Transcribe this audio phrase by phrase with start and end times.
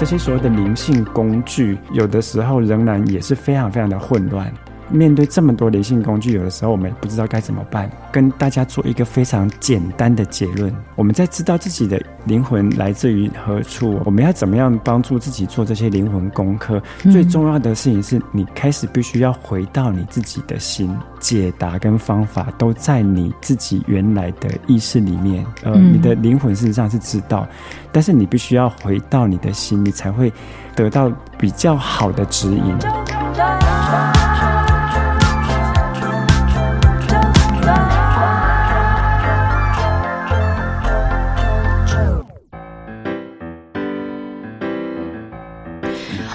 [0.00, 4.50] 这些所谓的灵性工具，有的时候仍然也是非常非常的混乱。
[4.90, 7.90] 面对这么多灵性工具，有的时候我们也不知道该怎么办。
[8.12, 16.82] 跟大家做一个非常简单的结论：我们在知道自己的灵魂来自于何处，我们要怎么样帮助自己做这些灵魂功课？
[17.04, 25.44] 嗯、最重要的事情是你开始必须要回到你自己的心，解答跟方法都在你自己原来的意识里面。
[25.62, 27.46] 呃，嗯、你的灵魂事实上是知道，
[27.92, 30.32] 但是你必须要回到你的心，你才会
[30.74, 33.19] 得到比较好的指引。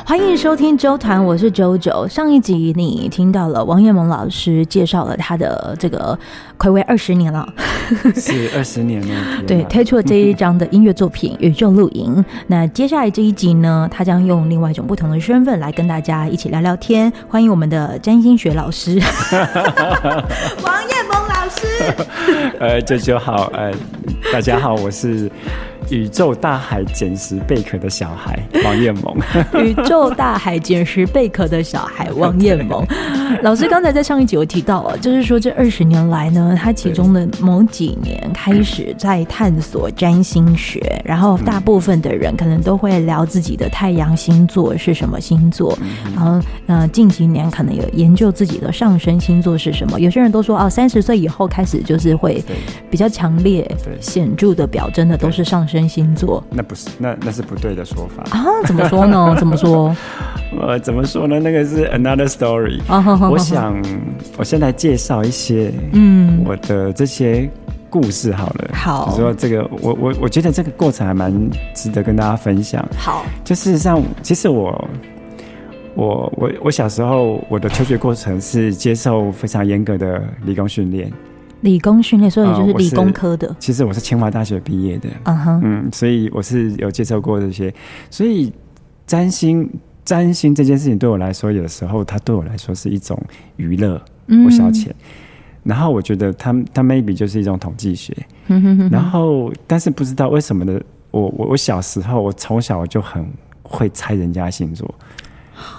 [0.08, 2.08] 欢迎收听周团，我是周周。
[2.08, 6.18] 上一集你听到了王艳萌老师介绍了他的这个
[6.60, 7.52] 暌违二十年了，
[8.16, 9.16] 是二十年了。
[9.48, 12.18] 对，推出了这一张的音乐作品《宇宙露营》。
[12.46, 17.12] 那接下来这一集呢，他将用另外一种不同的身份来跟大家一起聊聊天。
[17.28, 19.02] 欢迎我们的占星学老师，
[20.64, 21.66] 王艳萌老师。
[22.62, 23.72] 呃，周周好，呃，
[24.32, 25.32] 大家好，我是。
[25.90, 29.16] 宇宙大海捡拾贝壳的小孩王艳萌，
[29.64, 32.86] 宇宙大海捡拾贝壳的小孩 王艳萌。
[33.44, 45.78] 老师刚才在上一集有提到啊，就是说这二十年来呢，他其中的某几年开始在探索占星学，然后大部分的人可能都会聊自己的太阳星座是什么星座，
[46.16, 50.00] 然后呃近几年可能有研究自己的上升星座是什么。
[50.00, 52.44] 有些人都说哦，三十岁以后开始就是会
[52.90, 53.70] 比较强烈、
[54.00, 55.75] 显著的表征的都是上升。
[55.76, 58.46] 真星座，那不是，那那是不对的说法啊？
[58.66, 59.36] 怎么说呢？
[59.38, 59.94] 怎么说？
[60.62, 61.38] 呃，怎么说呢？
[61.38, 62.80] 那个是 another story。
[63.30, 63.76] 我想，
[64.38, 67.50] 我先来介绍一些，嗯，我的这些
[67.90, 68.70] 故事好了。
[68.74, 71.30] 好，说这个，我我我觉得这个过程还蛮
[71.74, 72.88] 值得跟大家分享。
[72.98, 74.90] 好，就事实上，其实我
[75.94, 81.12] 我我我小时候我的求学过程是接受非常严格的理工训练。
[81.62, 83.48] 理工训练，所以就是理工科的。
[83.48, 85.62] 呃、其实我是清华大学毕业的，嗯哼、uh，huh.
[85.64, 87.74] 嗯，所以我是有接受过这些。
[88.12, 88.52] 所以
[89.08, 89.68] 占星，
[90.04, 93.20] 占星这件事情对我来说，有的时候它对我来说是一种
[93.56, 94.90] 娱乐或消遣。
[94.90, 94.96] 嗯、
[95.64, 98.16] 然后我觉得它它 maybe 就是一种统计学。
[98.48, 103.26] 嗯、哼哼哼然后，但是不知道为什么的，我我我小时候，我从小我就很
[103.64, 104.94] 会猜人家星座。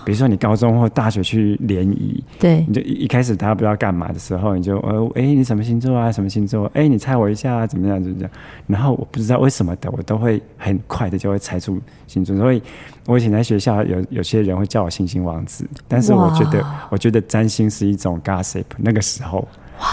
[0.05, 6.11] 比如说你高中或大学去联谊，对，你就一一开始大家不知道干嘛的时候，你就呃，哎，你什么星座啊？
[6.11, 6.71] 什么星座？
[6.75, 7.67] 哎，你猜我一下啊？
[7.67, 8.03] 怎么样？
[8.03, 8.31] 怎么样？
[8.67, 12.37] 然后我不知道为什么的，我都会很快的就会猜出星座。
[12.37, 12.63] 所以
[13.07, 18.65] 我以前在学校有有些人会叫我星星王子，但是我觉得我觉得占星是一种 gossip。
[18.79, 19.47] 那个时候，
[19.81, 19.87] 哇，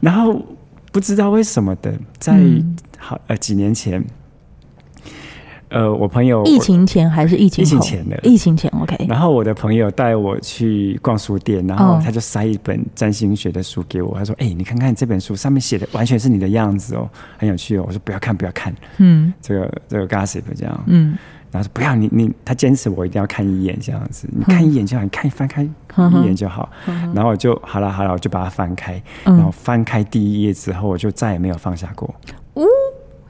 [0.00, 0.40] 然后
[0.92, 4.04] 不知道为什么的，在、嗯、好呃几年前。
[5.70, 7.66] 呃，我朋友疫情前还是疫情后？
[7.66, 9.06] 疫情前的，疫情前 OK。
[9.08, 20.84] 然后我的朋友带我去逛书店，然后他就塞一本占星学的书给我，他说：“哎、欸，你看看这本书上面写的完全是你的样子哦，很有趣哦。”我说：“不要看，不要看。”嗯，这个这个 gossip 这样。
[20.86, 21.18] 嗯，
[21.50, 26.70] 然后说：“不要，你你他坚持我一定要看一眼这样子，你看一眼就好，你看一翻开一眼就好。
[26.86, 32.14] 嗯”然后我就好了好了，我就把它翻开，然后翻开第一页之后，我就再也没有放下过。
[32.54, 32.64] 哦，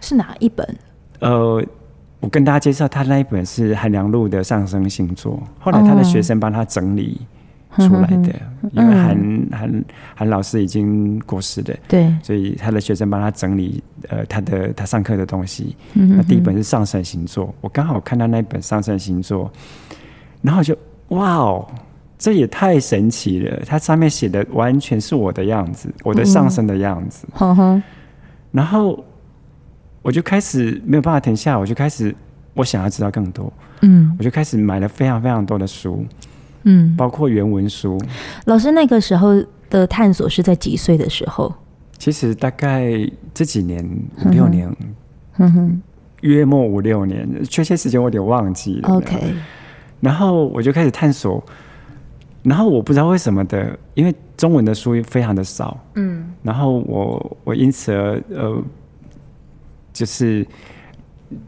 [0.00, 0.76] 是哪一本？
[1.18, 1.64] 呃。
[2.20, 7.20] 我跟大家介绍，他那一本是韩良露的上升星座，后来他的学生帮他整理
[7.76, 9.84] 出来的，哦、因为韩韩
[10.16, 15.76] 韩老师已经过世了，对，所以他的学生帮他整理呃他的他上课的东西。
[15.94, 19.48] 嗯、哼那第一本是上升星座，我刚好看到那一本上升星座，
[20.42, 20.76] 然后就
[21.10, 21.64] 哇哦，
[22.18, 23.62] 这也太神奇了！
[23.64, 27.28] 它上面写的完全是我的样子，我的上升的样子。
[27.38, 27.80] 嗯、
[28.50, 29.04] 然后。
[30.02, 32.14] 我就开始没有办法停下，我就开始
[32.54, 36.04] 我想要知道更多，嗯，我就开始买了非常非常多的书，
[36.62, 38.00] 嗯，包括原文书。
[38.46, 41.52] 老师那个时候的探索是在几岁的时候？
[41.98, 42.90] 其实大概
[43.34, 43.84] 这几年
[44.24, 44.74] 五六年，
[45.38, 45.82] 嗯哼，
[46.20, 48.88] 约莫五六年，确切时间我有点忘记了。
[48.88, 49.34] OK，
[50.00, 51.42] 然后我就开始探索，
[52.44, 58.62] 然后我不知道为什么的，因为中文的书非常的少，嗯，然后我我因此而呃。
[59.98, 60.46] 就是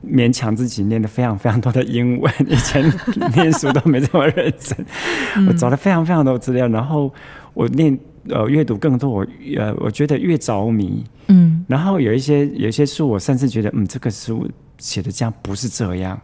[0.04, 2.82] 勉强自己念了非常非常多的英文，以前
[3.32, 5.46] 念书都没这么认真。
[5.46, 7.12] 我找了非常非常多资料，然后
[7.54, 7.96] 我念
[8.28, 9.26] 呃阅读更多，我
[9.56, 11.04] 呃我觉得越着迷。
[11.28, 16.20] 嗯，然后有一些有一些书，我甚至觉得嗯这个书写的这样不是这样。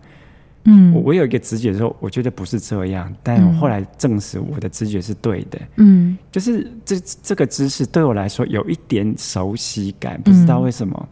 [0.65, 5.59] 嗯，我我有一个直觉说，我觉得不是这样，但我后来证实我的直觉是对的。
[5.77, 11.09] 嗯，就是这这个知识对我来说有一点熟悉感，不知道为什么。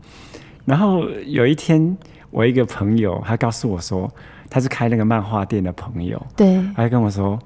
[0.65, 1.97] 然后有一天，
[2.31, 4.11] 我一个朋友，他告诉我说，
[4.49, 7.39] 他是开那个漫画店的朋友，对，他就跟我说，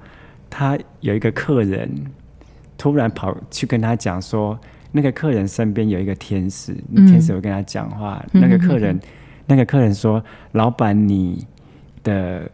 [0.49, 1.89] 他有一个客人
[2.77, 4.57] 突然跑去跟他讲说，
[4.91, 9.01] 那个客人身边有一个天使，嗯、天使会跟他讲话，嗯、那个客人，嗯、
[9.47, 10.23] 那个客人说，
[10.53, 11.45] 老板，你
[12.03, 12.49] 的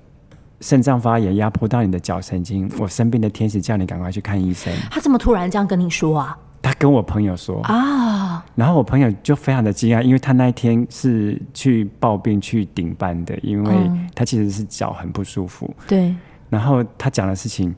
[0.62, 4.74] 肾脏发炎压迫到你的脚神经，我身边的天使叫你赶快去看医生。
[4.90, 6.38] 他怎么突然这样跟你说啊？
[6.62, 8.25] 他跟我朋友说啊，
[8.56, 13.74] 然后我朋友就非常的惊讶，因为他那一天是去抱病去顶班的，因为
[14.16, 15.74] 他其实是脚很不舒服。
[15.88, 16.16] 对，
[16.50, 17.76] 然后他讲的事情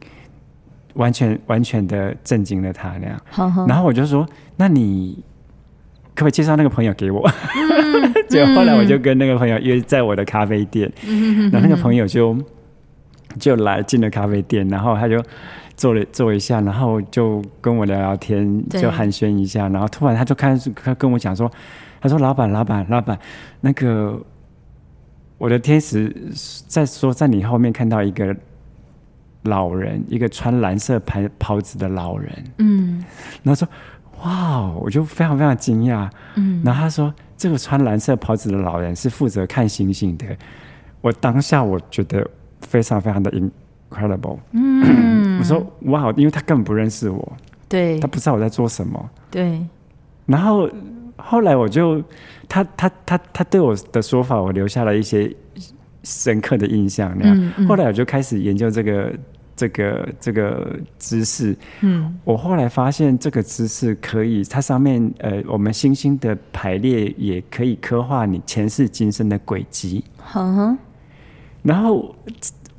[0.93, 3.67] 完全完全的震惊了他那样。
[3.67, 4.23] 然后我就说，
[4.55, 5.23] 那你
[6.13, 7.27] 可不可以介绍那个朋友给我？
[8.29, 10.91] 结果后来我就跟那个朋友约在我的咖啡店，
[11.51, 12.37] 然后那个朋友就
[13.39, 15.21] 就来进了咖啡店，然后他就。
[15.77, 21.49] 坐了坐一下，然后就跟我聊聊天，就寒暄一下，然后突然他就开始他跟我讲说，
[22.01, 23.17] 他说老板老板老板，
[23.61, 24.19] 那个
[25.37, 26.11] 我的天使
[26.67, 28.35] 在说在你后面看到一个
[29.43, 33.05] 老人，一个穿蓝色袍袍子的老人，嗯，
[33.43, 33.67] 然后说
[34.23, 40.25] 哇，我就非常非常惊讶，嗯，然后他说这个穿蓝色袍子的老人是负责看星星的，
[41.01, 42.27] 我当下我觉得
[42.61, 43.31] 非常非常的
[43.89, 45.37] incredible，嗯。
[45.39, 47.33] 我说哇，因为他根本不认识我，
[47.69, 49.63] 对，他不知道我在做什么，对。
[50.25, 50.67] 然后
[51.15, 52.03] 后来我就
[52.49, 55.31] 他他他他对我的说法，我留下了一些
[56.01, 57.15] 深刻的印象。
[57.19, 59.13] 那样，嗯嗯、后来我就开始研究这个
[59.55, 61.55] 这个这个知识。
[61.81, 70.03] 嗯，我后来发现这个知识可以，它上面呃，我们星星的排列也可以刻画你前世今生的轨迹。
[70.33, 70.77] 嗯哼，
[71.61, 72.15] 然后。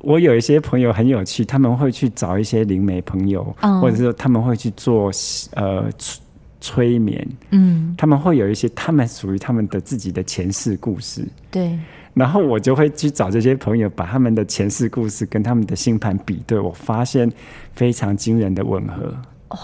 [0.01, 3.81] 我有一些朋友很有趣，他们会去找一些灵媒朋友，oh.
[3.81, 5.11] 或者是说他们会去做
[5.55, 6.21] 呃催
[6.61, 11.77] 催眠，嗯，他们会有一些他们属于他们的自己的前世故事，对。
[12.13, 17.31] 然后我就会去找这些朋友，把他们的前世故事跟他们的星盘比对，我发现
[17.73, 19.15] 非常惊人的吻合。
[19.49, 19.57] 哇，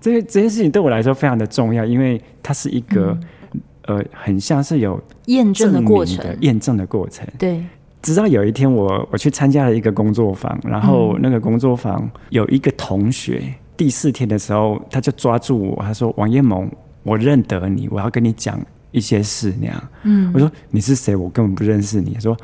[0.00, 3.16] 这个这件事情对我来说非常的重要，因为它是一个、
[3.52, 3.62] 嗯、
[3.98, 7.64] 呃很像是有验证的过程，验证的过程，对。
[8.02, 16.68] 直到有一天我，我我去参加了一个工作坊，然后那个工作坊有一个同学，嗯、第四天的时候，他就抓住我，他说：“王彦萌，
[17.04, 18.60] 我认得你，我要跟你讲
[18.90, 21.14] 一些事。”那样，嗯，我说：“你是谁？
[21.14, 22.36] 我根本不认识你。”他说：“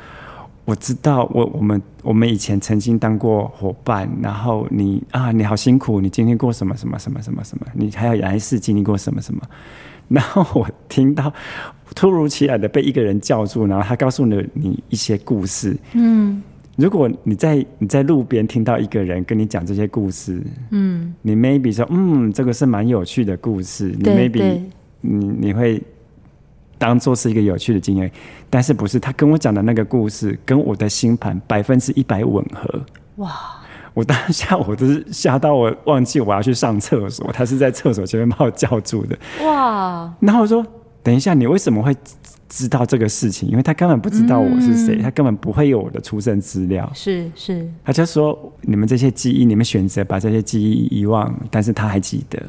[0.63, 9.41] 我知道，我我们我们以前曾经当过伙伴，然后你啊，你好辛苦，你经历过什么什么什么什么什么，你还有来世经历过什么什么。”
[10.11, 11.31] 然后我听到
[11.95, 15.77] 突如其来的被一个人叫住，然后他告诉了你一些故事。
[15.93, 16.41] 嗯，
[16.75, 20.41] 如果你在你在路边听到一个人跟你讲这些故事，
[20.71, 24.61] 嗯，你 maybe 说，嗯，这个是蛮有趣的故事，你 maybe
[25.01, 25.81] 你你会
[26.77, 28.11] 当做是一个有趣的经验，
[28.49, 32.81] 但是不是他跟我讲的那个故事跟我的星盘百分之一百吻合？
[33.17, 33.58] 哇！
[33.93, 39.17] 我当下我都是吓到我忘记我要去上厕所，他是在厕所前面把我叫住的。
[39.43, 40.13] 哇！
[40.19, 40.65] 然后我说
[41.03, 41.95] ：“等一下，你为什么会
[42.47, 43.49] 知道这个事情？
[43.49, 52.41] 因为他根本不知道我是谁，嗯、他根本不会有我的出生资料。”是是，他就说：“你们这些记忆，你们选择把这些记忆遗忘，但是他还记得。”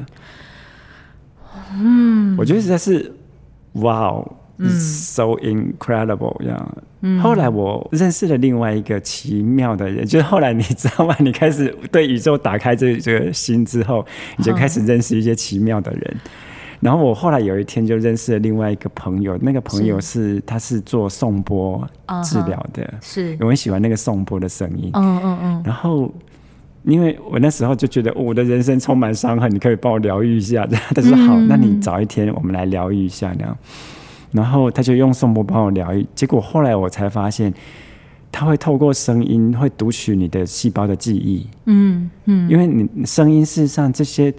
[1.73, 3.13] 嗯，我觉得实在是
[3.73, 4.35] 哇哦。
[4.69, 6.77] So incredible，这样。
[7.01, 11.15] 嗯、后来我认识了另外一个奇妙的人，就是后来你知道吗？
[11.19, 14.05] 你开始对宇宙打开这这个心之后，
[14.37, 16.01] 你就开始认识一些奇妙的人。
[16.13, 16.19] 嗯、
[16.79, 21.83] 然后我后来有一天就认识了另外一个朋友，那个朋友是，是他是做颂钵
[22.23, 24.91] 治疗的，嗯、是我很喜欢那个颂钵的声音。
[24.93, 25.63] 嗯嗯嗯。
[25.65, 26.13] 然后
[26.83, 30.67] 因为我那时候就觉得我的人生充满伤痕，你可以帮我疗愈一下。
[30.93, 33.57] 他说好，嗯、那你找一天我们来疗愈一下那样。
[34.31, 37.53] 然后他就用颂钵帮我疗愈，结果后来我才发现，
[38.31, 41.45] 他会透过声音会读取你的细胞的记忆。
[41.65, 44.33] 嗯嗯，因为你声音事实上这些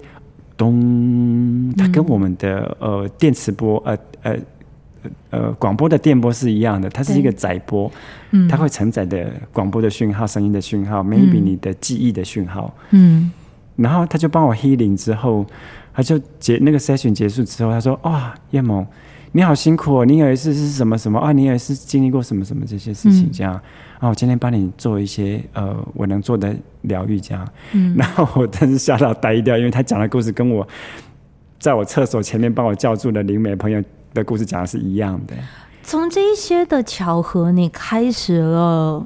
[0.57, 4.37] 咚，它跟我们的呃电磁波呃呃
[5.29, 7.91] 呃广播的电波是一样的，它是一个载波，
[8.31, 12.73] 嗯，它会承载的广播的讯号、声音的讯号，maybe 你的记忆的讯号。
[12.89, 13.31] 嗯，
[13.75, 15.45] 然后他就帮我 healing 之后，
[15.93, 18.83] 他就结那个 session 结束之后，他说：“哇，彦盟。”
[19.35, 20.05] 你好辛苦哦！
[20.05, 21.31] 你有一次是什么什么啊？
[21.31, 23.31] 你有一次经历过什么什么这些事情？
[23.31, 23.51] 这样，
[23.93, 27.47] 然后我今天帮你做一些呃，我能做的疗愈，这样。
[27.71, 30.67] 嗯，然后我真是吓到呆掉，因为他讲的故事跟我
[31.59, 35.33] 在我厕所前面帮我叫住的灵媒朋友的故事讲的是一样的。
[35.81, 39.03] 从这一些的巧合，你开始了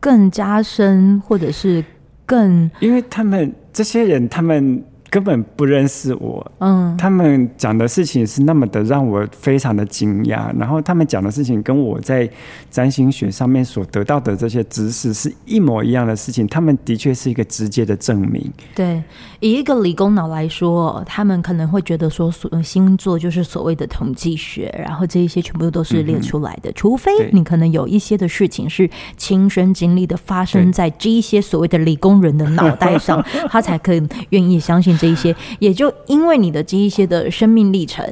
[0.00, 1.84] 更加深，或者是
[2.24, 4.82] 更，因为他们这些人，他们。
[5.16, 12.28] 根本不认识我，嗯，他们讲的事情是那么的让我非常的惊讶，然后他们讲的事情跟我在
[12.70, 18.52] 占星学上面所得到的这些知识是一模一样的事情，他们的确是一个直接的证明。
[18.74, 19.02] 对，
[19.40, 35.05] 以一个理工脑来说，他们可能会觉得说，所星座就是所谓的统计学，然后这一些全部都是列出来的，嗯、除非你可能有一些的事情是亲身经历的，发生在这一些所谓的理工人的脑袋上， 他才可以愿意相信这。
[35.06, 38.04] 这一些，也就因为你的这一些的生命历程，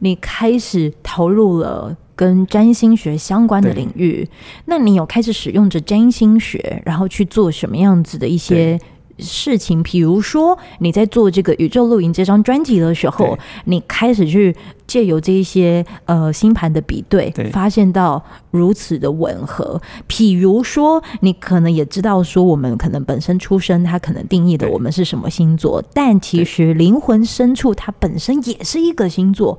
[0.00, 4.28] 你开始投入了跟占星学相关的领域。
[4.64, 8.78] 那你有开始使用着占星学，然后去做什么样子的一些？
[9.18, 14.54] 事情，比如说你在做这个宇宙露营这张专辑的时候，你开始去
[14.86, 19.80] 借由这一些呃星盘的比对，发现到如此的吻合。
[20.06, 29.58] 比如说，你可能也知道说，我们可能本身出生，它可能定义的我们是什么星座，但其实灵魂深处它本身也是一个星座。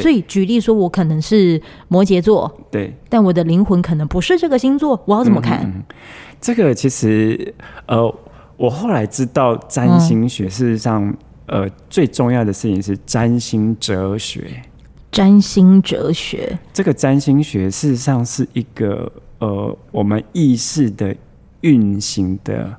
[0.00, 5.60] 所以举例说，我可能是摩羯座，对，但我的灵魂可能不是这个星座，我要怎么看？
[5.64, 5.84] 嗯嗯、
[6.40, 7.54] 这个其实
[7.86, 8.12] 呃。
[8.56, 14.62] 我后来知道占星学，事实上，呃，最重要的事情是占星哲学。
[15.12, 21.14] 占星哲学，这个占星学事实上是一个呃，我们意识的
[21.60, 22.74] 运行的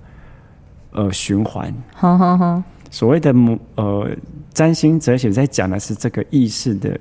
[0.91, 1.73] 呃循环。
[1.93, 2.61] 好好好。
[2.89, 3.33] 所谓的
[3.75, 4.09] 呃，
[4.53, 6.99] 占星哲学在讲的是这个意识的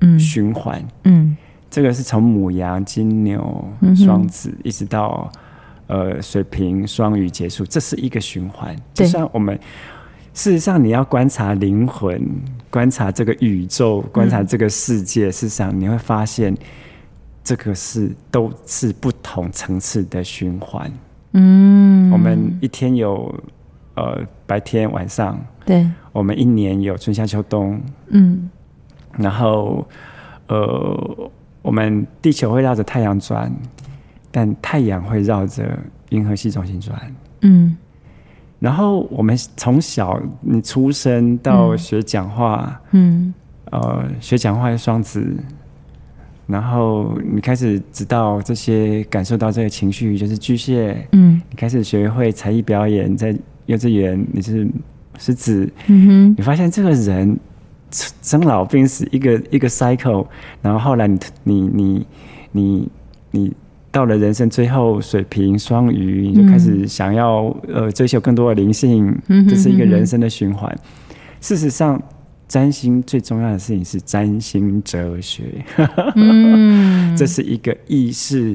[0.00, 0.84] 嗯循环。
[1.04, 1.36] 嗯，
[1.70, 3.64] 这个是从母羊、金牛、
[3.94, 5.30] 双子一直到。
[5.88, 8.74] 呃，水瓶、双鱼结束，这是一个循环。
[8.92, 9.56] 就像我们，
[10.34, 12.20] 事实上，你要观察灵魂，
[12.68, 16.52] 观察这个宇宙，观察这个世界，嗯、事实上你会发现，
[17.44, 20.92] 这个是都是不同层次的循环。
[21.34, 23.32] 嗯，我们一天有
[23.94, 27.80] 呃白天、晚上，对，我们一年有春夏秋冬。
[28.08, 28.50] 嗯，
[29.16, 29.86] 然后
[30.48, 31.30] 呃，
[31.62, 33.52] 我们地球会绕着太阳转。
[34.36, 35.78] 但太阳会绕着
[36.10, 36.94] 银河系中心转，
[37.40, 37.74] 嗯，
[38.58, 43.32] 然后我们从小你出生到学讲话，嗯，
[43.70, 45.34] 呃，学讲话的双子，
[46.46, 54.68] 然后你开始知道这些，感受到这个情绪就是巨蟹，嗯，你开始学会才艺表演，在幼稚园你是
[55.16, 57.40] 狮子，嗯哼，你发现这个人
[58.20, 60.26] 生老病死一个一个 cycle，
[60.60, 62.06] 然后后来你你你
[62.52, 62.90] 你
[63.30, 63.56] 你。
[63.96, 69.16] 你到了人生最后，水瓶、双鱼，你就开始想要呃追求更多的灵性，
[69.48, 70.70] 这是一个人生的循环。
[71.40, 71.98] 事实上，
[72.46, 75.44] 占星最重要的事情是占星哲学，
[77.16, 78.54] 这是一个意识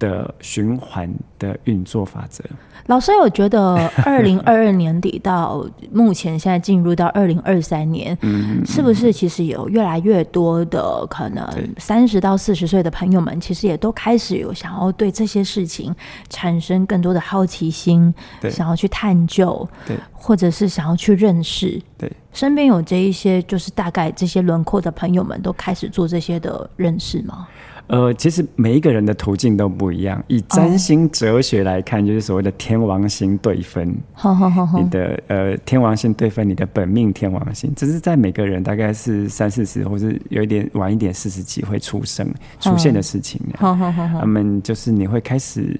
[0.00, 2.42] 的循环的运作法则。
[2.86, 8.18] 老师有觉得， 二零二二年底到目前现在进入到二零二三年，
[8.66, 11.46] 是不是其实有越来越多的可能
[11.78, 15.94] 三十到四十岁的朋友们，其实也都开始有想要对这些事情
[16.30, 18.12] 产生更多的好奇心，
[18.50, 19.68] 想要去探究，
[20.10, 21.80] 或者是想要去认识。
[21.96, 27.46] 对，身边有这一些就是大概这些轮廓的朋友们，都开始做这些的认识吗？
[27.90, 30.22] 呃，其实每一个人的途径都不一样。
[30.28, 33.92] 以占星哲学来看，就是所谓的天王星对分。
[34.12, 43.40] 好好好，你的呃天王星对分，你的本命天王星，这是在每个人大概是三四十，或是有一点晚一点四十几会出生出现的事情。
[43.58, 45.78] 好好好，他们就是你会开始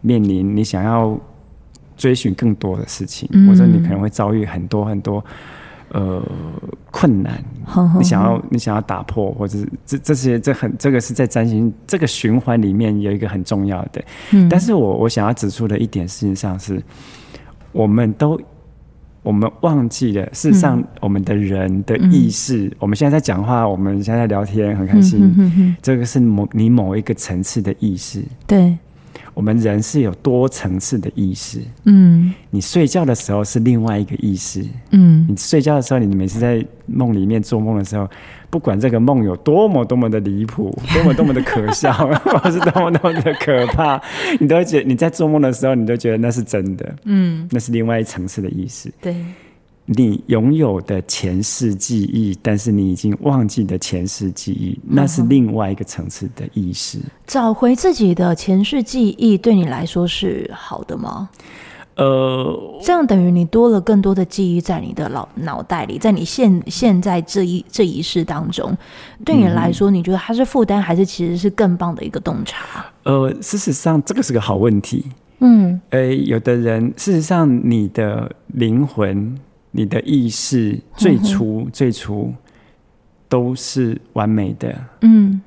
[0.00, 1.14] 面临你想要
[1.94, 5.22] 追寻更多的事情，或者你可能会遭遇很多很多。
[5.92, 6.22] 呃，
[6.92, 7.42] 困难，
[7.98, 14.00] 你想要你想要打破，或者是这这些这很这个是在占星这个循环里面有一个很重要的。
[14.30, 16.80] 嗯，但是我我想要指出的一点，事实上是，
[17.72, 18.40] 我们都
[19.22, 28.78] 我们忘记了，事实上我们的人的意识，嗯，我们现在在讲话，我们现在在聊天，很开心，嗯哼哼，这个是某你某一个层次的意识，对。
[29.40, 38.06] 我们人是有多层次的意识，嗯，你睡觉的时候是另外一个意识，嗯，你睡觉的时候，你每次在梦里面做梦的时候，
[38.50, 43.98] 不管这个梦有多么多么的离谱，多么多么的可笑， 或是多么多么的可怕，
[44.38, 49.16] 你都会觉得你在做梦的时候，你都觉得那是真的，嗯，那是另外一层次的意识，对。
[49.92, 57.00] 你拥有的前世记忆，但是你已经忘记的前世记忆，那是另外一个层次的意识。
[57.26, 61.28] 找回自己的前世记忆，对你来说是好的吗？
[61.96, 68.72] 呃，这样等于你多了更多的记忆在你的脑脑袋里，在你现现在这一这一世当中，
[69.24, 72.86] 对你来说，你觉得它是负担，还是其实是更棒的一个洞察？
[73.02, 75.04] 呃，事实上，这个是个好问题。
[75.40, 79.36] 嗯，呃，有的人，事实上，你的灵魂。
[79.70, 82.32] 你的意识最初、嗯、最初
[83.28, 84.74] 都是完美的。
[85.02, 85.40] 嗯，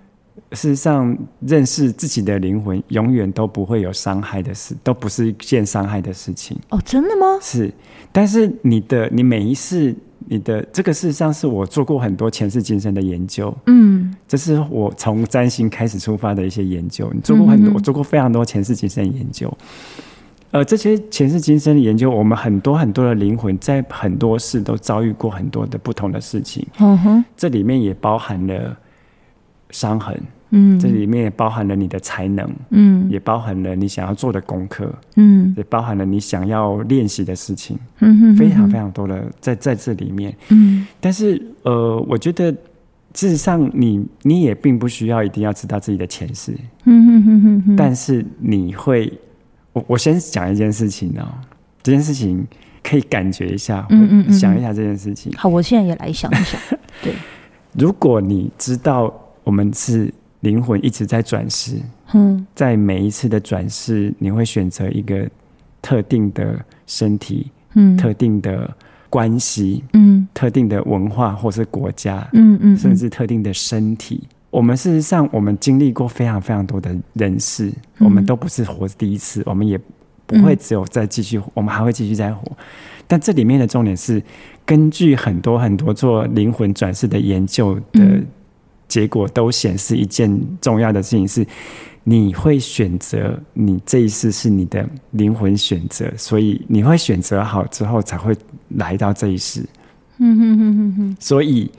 [0.53, 6.58] 事实上，认识自己的灵魂永远都不会有伤害的事，都不是一件伤害的事情。
[6.70, 7.38] 哦，真的吗？
[7.42, 7.74] 是，
[8.12, 9.94] 但是你的你每一次，
[10.27, 13.53] 你的这个事实上是我做过很多前世今生的研究。
[13.65, 17.12] 嗯，这是我从占星开始出发的一些研究。
[17.13, 19.51] 你做过很多，我做过非常多前世今生的研究。
[20.53, 26.63] 呃，这些前世今生的研究，我们很多很多的灵魂在很多世都遭遇过很多的不同的事情。
[26.77, 28.77] 嗯哼，这里面也包含了
[29.72, 30.15] 伤痕，
[30.51, 42.51] 嗯，这里面也包含了你的才能，嗯，也包含了你想要做的功课，嗯，也包含了你想要练习的事情，嗯哼，非常非常多的在在这里面，嗯，但是呃，我觉得
[43.15, 49.12] 事实上你你也并不需要一定要知道自己的前世，嗯哼哼哼哼，但是你会。
[49.74, 51.27] 我我先讲一件事情哦，
[51.82, 52.46] 这件事情
[52.82, 55.32] 可以感觉一下，嗯嗯，嗯想一下这件事情。
[55.36, 56.60] 好，我现在也来想一想。
[57.03, 57.13] 对，
[57.74, 59.13] 如果你知道
[59.44, 61.77] 我们是灵魂一直在转世，
[62.13, 65.27] 嗯，在每一次的转世，你会选择一个
[65.82, 68.70] 特定的身体，嗯，特定的
[69.10, 74.24] 关系，嗯，特定的文化或是国家，嗯嗯，嗯甚至特定的身体。
[74.53, 79.79] 我们事实上，我们经历过非常非常多的人事，嗯、我们都不是活第一次，我们也
[80.27, 82.51] 不会只有再继续，嗯、我们还会继续再活。
[83.07, 84.22] 但这里面的重点是，
[84.63, 88.22] 根据很多很多做灵魂转世的研究的
[88.88, 91.43] 结果，都显示一件重要的事情是：
[92.03, 98.38] 你会选择，你这一世是你的灵魂选择，所以你会选择好之后才会
[98.75, 99.65] 来到这一世。
[100.19, 101.72] 嗯哼哼哼哼，所以。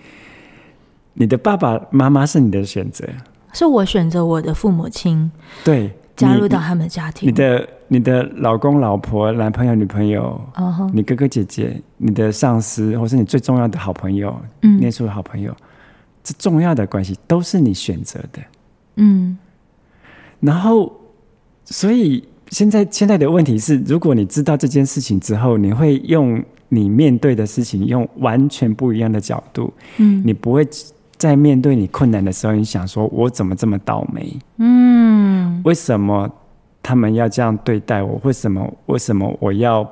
[1.15, 3.09] 你的爸爸妈妈是你的选择，
[3.53, 5.31] 是我选择我的父母亲，
[5.65, 7.29] 对，加入到他们的家庭。
[7.29, 10.91] 你的你的老公、老婆、男朋友、女朋友，uh huh.
[10.93, 15.55] 你哥哥姐姐、你的上司，或是你最重要的好朋友，嗯，念书的好朋友，
[16.25, 18.43] 这重要的关系都是你选择的，
[18.97, 19.39] 嗯。
[20.41, 20.93] 然后，
[21.65, 30.67] 所以现在现在的问题是，如果你知道这件事情之后，你会用你面对的事情用完全不一样的角度，嗯，你不会。
[31.25, 34.31] 在面对你困难的时候，你想说：“我怎么这么倒霉？
[34.59, 36.31] 嗯，为什么
[36.83, 38.21] 他们要这样对待我？
[38.25, 38.71] 为什么？
[38.85, 39.91] 为什么我要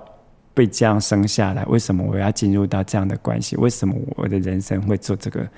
[0.52, 1.64] 被这样生下来？
[1.64, 3.56] 为什么我要进入到这样的关系？
[3.56, 5.48] 为什么我的人生会做这个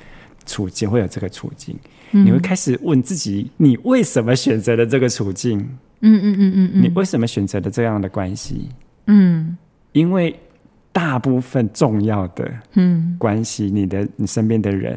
[0.47, 0.89] 处境？
[0.89, 1.77] 会有这个处境？
[2.13, 5.59] 嗯，你会开始问自己：你为什么选择了这个处境？
[6.03, 8.69] 嗯嗯嗯嗯，你为什么选择了这样的关系？
[9.09, 9.59] 嗯，
[9.91, 10.39] 因为
[10.93, 14.97] 大部分重要的嗯关系，你的你身边的人。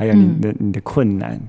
[0.00, 1.48] 还有你的你的困难，嗯、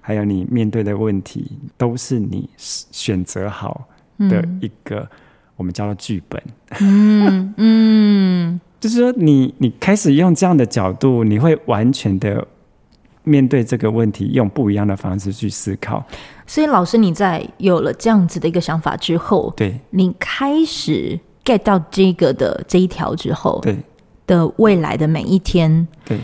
[0.00, 5.08] 还有你面对的问题，都是你选择好的一个、嗯、
[5.56, 6.40] 我们叫做剧本。
[6.80, 12.46] 嗯嗯， 就是说你你开始用这样的角度，你会完全的
[13.24, 16.06] 面对这个问题，用不一样的方式去思考。
[16.46, 23.76] 所以，老师你在有了这样子的一个想法之后，对，你开始 get 到这个的这一条之后，对
[24.24, 26.20] 的未来的每一天，对。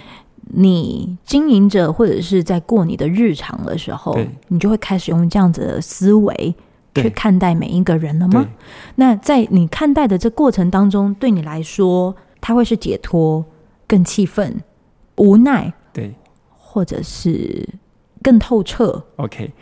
[0.50, 6.54] 你经营者，或者是在过你的日常的时候，你就会开始用这样子的思维
[6.94, 8.46] 去看待每一个人了吗？
[8.96, 13.44] 那在你看待的这过程当中，对你来说，他会是解脱、
[13.86, 14.62] 更气愤、
[15.16, 16.14] 无奈，对，
[16.56, 17.68] 或者是
[18.22, 19.52] 更透彻？OK。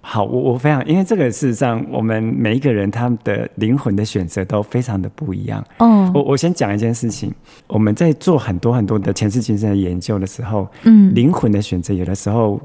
[0.00, 5.62] 好，我我非常，因为这个事实上，我们每一个人他们的灵魂的选择都非常的不一样。
[5.78, 7.30] 嗯，我我先讲一件事情，
[7.66, 12.58] 我们在做很多很多的前世今生的研究的时候，嗯，灵魂的选择有的时候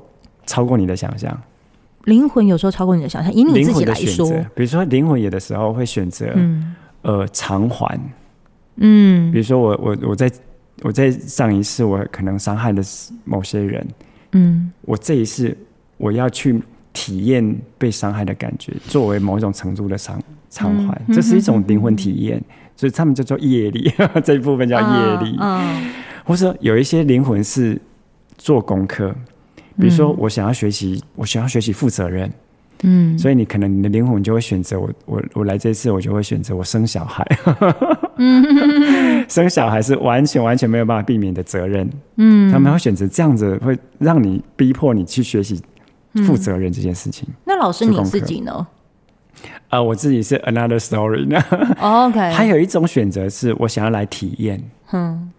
[0.45, 1.37] 超过你的想象。
[2.05, 7.99] 灵魂有时候超过你的想象，以你自己来说，比如说灵魂有的时候会选择，嗯，呃，偿还，
[8.77, 10.31] 嗯，比如说我我我在
[10.83, 12.81] 我在上一世我可能伤害了
[13.25, 13.85] 某些人，
[14.33, 15.57] 嗯，我这一世
[15.97, 16.61] 我要去。
[16.93, 23.91] 体验被伤害的感觉，作为某一种程度的偿偿还，嗯、这是一种灵魂体验，嗯、所以他们叫做业力，
[24.23, 25.37] 这一部分叫业力。
[26.23, 27.81] 或者说有一些灵魂是
[28.37, 29.13] 做功课，
[29.77, 32.31] 比如说我想要学习，我想要学习负责任，
[32.83, 37.25] 嗯，所以你可能你的灵魂就会选择我，我我来这次，我就会选择我生小孩，
[38.17, 45.59] 嗯、 生小孩是完全完全没有办法避免的责任，嗯，他们会选择这样子，会让你逼迫你去学习。
[46.25, 47.27] 负责任这件事情。
[47.45, 48.67] 那老师你自己呢？
[49.69, 51.43] 啊，我自己是 another story 呢。
[51.79, 52.19] OK。
[52.31, 54.63] 还有一种选择是我想要来体验。
[54.91, 55.31] 嗯。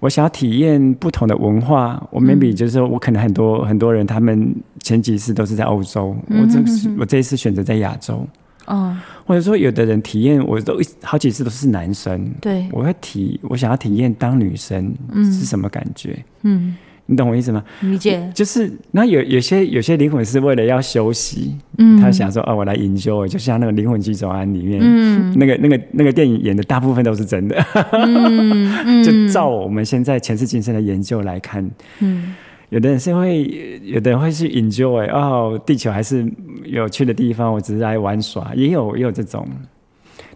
[0.00, 2.04] 我想要体验不同的文化。
[2.10, 8.26] 我 maybe 就是说我可能很多很多人他们前几次都是在欧洲，我这次我这一次选择在亚洲。
[8.66, 16.76] 嗯，或者说有的人体验，我都好几次都是男生，对，我会体，我想要体验当女生是什么感觉，嗯。
[17.12, 17.62] 你懂我意思吗？
[17.82, 31.70] 理解，就是那有有些有些灵魂是为了要休息，嗯，他想说哦，我来 enjoy，就像那个灵魂急转弯里面，嗯，那个那个那个电影演的大部分都是真的， 嗯，就照我们现在前世今生的研究来看，
[32.00, 32.34] 嗯，
[32.70, 36.26] 有的人是会，有的人会去 enjoy，哦，地球还是
[36.64, 39.46] 有趣的地方，我只是来玩耍，也有也有这种。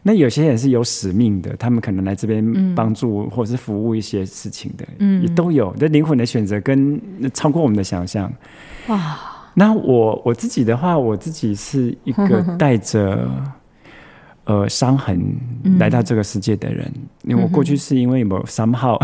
[0.09, 5.75] 那有些人是有使命的，他们可能来这边帮助或者是服务一些事情的，嗯，也都有。
[5.81, 7.01] 这灵魂的选择跟
[7.35, 8.33] 超过我们的想象。
[8.87, 9.19] 哇！
[9.55, 13.29] 那我我自己的话，我自己是一个带着
[14.47, 15.21] 呃伤痕
[15.81, 16.85] 来到这个世界的人，
[17.25, 18.97] 嗯、因为我过去是因为有 somehow、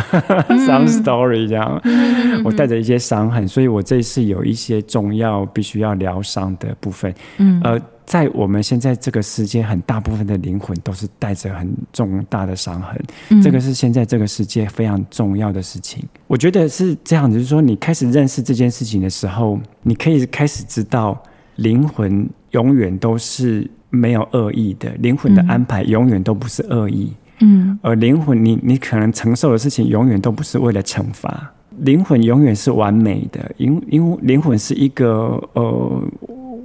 [0.46, 7.80] 嗯、 some story 这样，嗯、我带着一些伤痕，所以我这一次有一些重要必须要疗伤的部分，嗯，呃。
[8.04, 16.04] 在我们现在这个世界，很大部分的灵魂都是带着很重大的伤痕，嗯，这个是现在这个世界非常重要的事情。
[16.26, 21.22] 我觉得是这样子，就是说你开始认识这件事情的时候，你可以开始知道，
[21.56, 36.02] 灵魂永远都是没有恶意的，灵魂的安排永远都不是恶意，嗯，而灵魂你你可能承受的事情，永远都不是为了惩罚，灵魂永远是完美的，因因为灵魂是一个呃。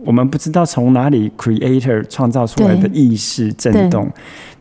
[0.08, 4.10] 我们不知道从哪里 creator 创造出来的意识震动，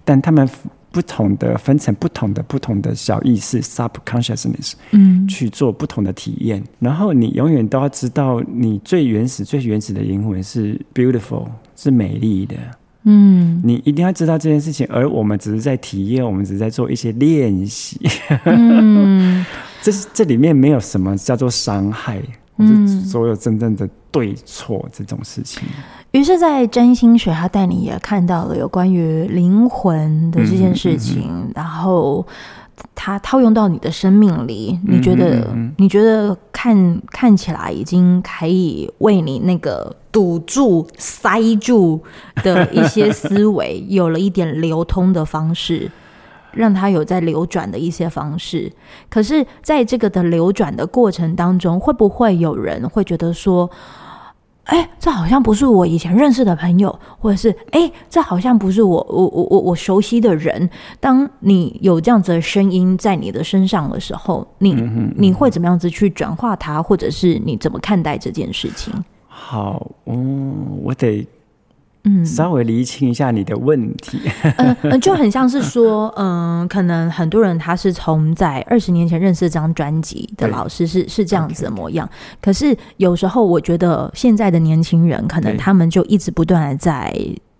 [0.04, 0.48] 但他们
[0.90, 6.60] 不同的分成不同的不同的小意识 subconsciousness，嗯，去做不同的体验。
[6.80, 12.56] 然后你永远都要知道，你最原始、最原始的灵魂是 beautiful，是美丽的。
[13.04, 14.84] 嗯，你一定要知道这件事情。
[14.90, 18.00] 而我们只是在体验，我们只是在做一些练习。
[18.46, 19.46] 嗯，
[19.80, 22.20] 这这里面没有什么叫做伤害。
[22.58, 25.62] 嗯，所有真正的对错这种事情。
[26.12, 32.26] 于是，在占星学，他带你也看到了有关于灵魂的这件事情，嗯嗯嗯、然后
[32.94, 35.46] 他套用到你的生命里，你觉得？
[35.76, 42.02] 你觉得看看起来已经可以为你那个堵住、塞住
[42.36, 45.90] 的一些思维，有了一点流通的方式。
[46.56, 48.72] 让它有在流转的一些方式，
[49.10, 53.70] 可是在这个的流转的过程当中，会不会有人会觉得说，
[54.64, 60.68] 哎，这好像不是我以前认识的朋友，或者是哎，这好像不是我我我我我熟悉的人。
[60.98, 64.74] 当你有这样子的声音在你的身上的时候，你
[65.16, 68.92] 你会怎么样子去转化它，或者是你怎么看待这件事情？
[69.28, 71.28] 好，嗯，我得。
[72.08, 74.20] 嗯，稍微厘清一下你的问题。
[74.56, 82.08] 嗯嗯，就很像是说，嗯， 可能很多人他是从在二十年前认识这张专辑的老师是是这样子的模样。
[82.40, 87.12] 可是有时候我觉得现在的年轻人，可能他们就一直不断的在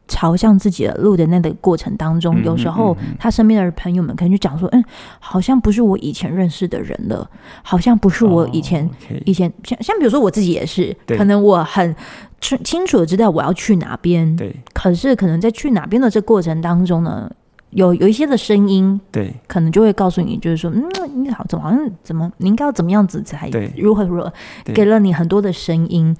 [0.09, 4.85] 朝向自己的路的那个过程当中，有时候他身边的朋友们可能就讲说，嗯，
[5.19, 7.29] 好像不是我以前认识的人了，
[7.63, 8.89] 好像不是我以前
[9.25, 11.93] 以前像像比如说我自己也是，可能我很。
[12.41, 14.55] 清楚的知道我要去哪边，对。
[14.73, 17.29] 可是可能在去哪边的这过程当中呢，
[17.71, 24.33] 有有一些的声音，对，可能就会告诉你，就是说，嗯，你好，怎么好像怎么，你应该要怎么样子才如何如何，
[24.67, 26.17] 给了你很多的声音。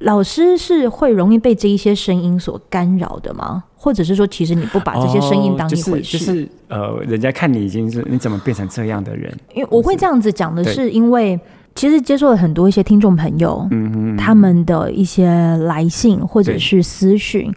[0.00, 3.64] 老师是会容易被这一些声音所干扰的吗？
[3.76, 6.16] 或者是说，其实你不把这些声音当一回事？
[6.16, 9.36] 哦，就是，就是呃，人家看你已经是你怎么变成这样的人？
[9.54, 11.38] 因为我会这样子讲的是，因为。
[11.76, 17.54] 其实接受了很多一些听众朋友，嗯嗯，他们的一些来信或者是私讯，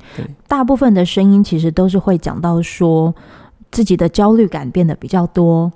[0.47, 3.15] 大部分的声音其实都是会讲到说
[3.71, 5.71] 自己的焦虑感变得比较多，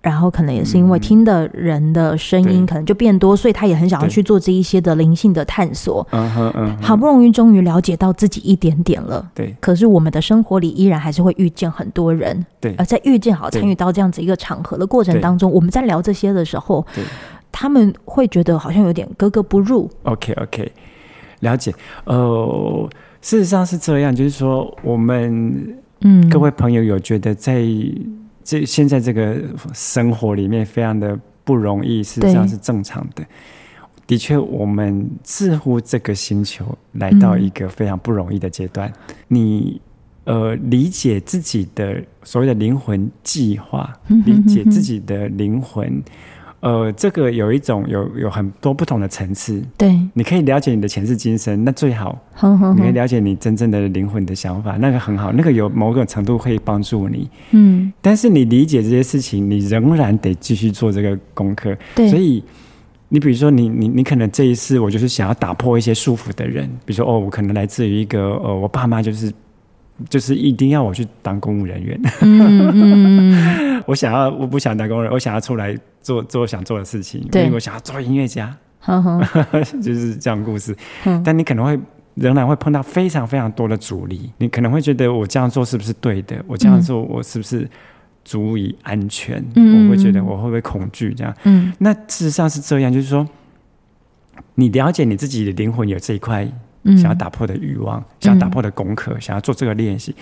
[0.00, 6.06] 然后可能也是因为听的人的声音可能就变多，所以他也很想要去做这一些的灵性的探索。
[6.12, 9.52] 嗯哼嗯，好不容易终于了解到自己一点点了，对。
[9.60, 12.72] 可是我们的生活里依然还是会遇见很多人，对。
[12.78, 17.02] 而在遇见好参与到这样子一个场合的过程当中，我们在聊这些的时候，对。
[17.60, 19.90] 他们会觉得好像有点格格不入。
[20.04, 20.70] OK OK，
[21.40, 21.74] 了解。
[22.04, 22.88] 呃，
[23.20, 27.64] 事实上是这样，就是说，我们嗯，各位朋友有觉得在
[28.44, 29.36] 这现在这个
[29.74, 33.26] 生活里面非常的不容易，事实上是正常的。
[34.06, 38.88] 的确，我们似乎这个星球来到一个非常不容易的阶段。
[38.88, 39.80] 嗯、你
[40.26, 46.00] 呃，理解自己的所谓的灵魂计划，理解自己的灵魂。
[46.60, 62.42] 呃，这个有一种有有很多不同的层次，对，你可以了解你的前世今生，那最好，哼哼哼，你可以了解你真正的灵魂的想法，那个很好，那个有某种程度可以帮助你，嗯，但是你理解这些事情，你仍然得继续做这个功课，对，所以
[63.08, 69.32] 你比如说你你你可能这一次我就是想要打破一些束缚的人，比如说哦，我可能来自于一个呃，我爸妈就是
[70.08, 72.00] 就是一定要我去当公务人员。
[73.86, 77.26] 我想要，我不想当公务人员，我想要出来做做想做的事情。
[77.30, 78.56] 对，因为我想要做音乐家。
[79.82, 80.74] 就是这样故事。
[81.24, 81.78] 但你可能会
[82.14, 84.30] 仍然会碰到非常非常多的阻力。
[84.38, 86.42] 你可能会觉得我这样做是不是对的？
[86.46, 87.68] 我这样做我是不是
[88.24, 89.44] 足以安全？
[89.56, 91.12] 嗯、我会觉得我会不会恐惧？
[91.12, 91.34] 这样。
[91.44, 91.72] 嗯。
[91.78, 93.28] 那事实上是这样，就是说，
[94.54, 96.48] 你了解你自己的灵魂有这一块
[96.84, 100.14] 想要打破的欲望，想要打破的功课，想要做这个练习。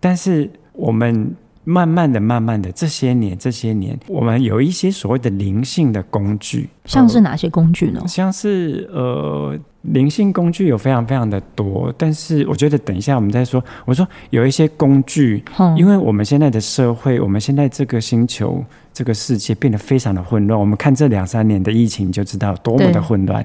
[0.00, 1.34] 但是我们。
[1.68, 7.98] 慢慢的，慢慢的，这些年，这些年，我们有一些所谓的灵性的工具，像是哪些工具呢？
[8.02, 13.60] 呃、像是呃，灵性工具有非常非常的多，但是我觉得等一下我们再说。
[13.84, 20.56] 我说有一些工具，嗯、因为我们现在的社会，我们现在这个星球，这个世界变得非常的混乱。
[20.56, 23.44] 我们看这两三年的疫情，就知道多么的混乱。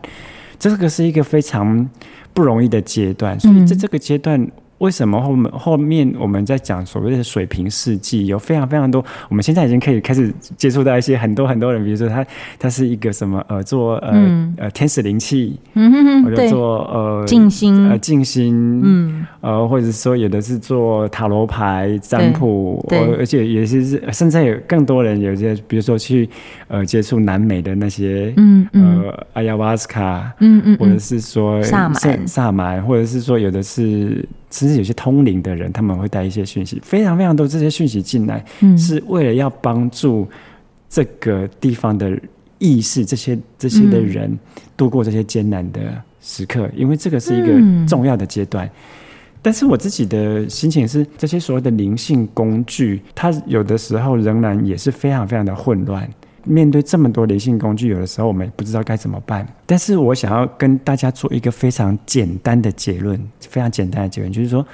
[0.60, 1.90] 这个是一个非常
[2.34, 4.50] 不容易的阶段，所以在这个阶段。
[4.82, 12.26] 嗯为什么后面后面我们在讲所谓的水平世纪，有非常非常多，我们现在已经可以开始接触到一些很多很多人，比如说他
[12.58, 17.88] 他是一个什么呃做呃、嗯、呃天使灵气，嗯哼哼，或者做呃静心。
[17.90, 26.28] 呃静心，嗯呃或者说有的是做塔罗牌占卜，对，而且也是是现在有更多人有些比如说去
[26.68, 29.02] 呃接触南美的那些嗯，嗯。
[29.04, 32.28] 呃阿亚瓦斯卡，嗯嗯，或者是说萨满。
[32.28, 34.28] 萨满，或者是说有的是。
[34.52, 40.28] 甚至有些通灵的人，他们会带一些讯息，非常非常多这些讯息进来，嗯，是为了要帮助
[40.90, 42.20] 这个地方的
[42.60, 44.38] 意识，这些这些的人
[44.78, 45.80] 度过这些艰难的
[46.22, 48.70] 时刻，因为这个是一个重要的阶段。
[49.42, 56.08] 但是我自己的心情是，这些所谓的灵性工具，它有的时候仍然也是非常非常的混乱。
[56.44, 59.48] 面对这么多灵性工具，有的时候我们也不知道该怎么办。
[59.66, 64.66] 但是我想要跟大家做一个非常简单的结论，非常简单的结论，就是说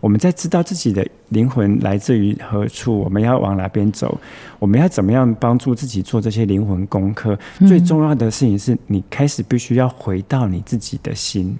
[0.00, 4.18] 我们在知道自己的灵魂来自于何处，我们要往哪边走，
[4.58, 7.38] 我们要怎么样帮助自己做这些灵魂功课。
[7.58, 7.66] 嗯。
[7.66, 11.58] 最重要的事情是你开始必须要回到你自己的心，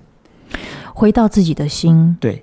[0.95, 2.17] 回到自己的心。
[2.21, 2.43] 对，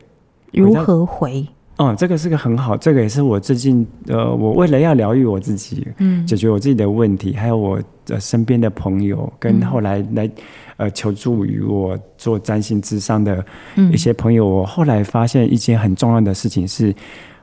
[0.52, 1.48] 如何回？
[1.84, 10.30] 哦，这个是个很好，这个也是我最近呃，我为了要疗愈我自己，嗯，解决我自己的问题，还有我呃身边的朋友，跟后来来
[10.78, 13.44] 呃求助于我做占星之商的
[13.92, 16.94] 一些朋友，我后来发现一件很重要的事情是，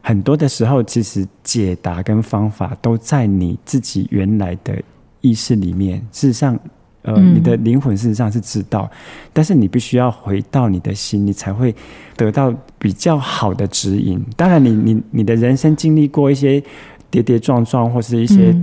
[0.00, 4.81] 很多的时候其实解答跟方法都在你自己原来的
[5.20, 6.59] 意识里面，事实上。
[7.03, 8.99] 呃，你的灵魂事实上是知道，嗯，
[9.33, 11.75] 但是你必须要回到你的心，你才会
[12.17, 14.23] 得到比较好的指引。
[14.37, 16.63] 当然你，你你你的人生经历过一些
[17.11, 18.55] 跌跌撞撞，或是一些